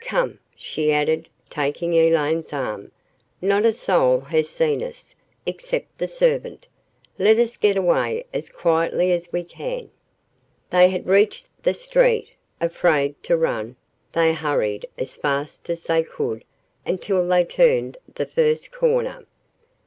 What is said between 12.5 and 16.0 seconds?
Afraid to run, they hurried as fast as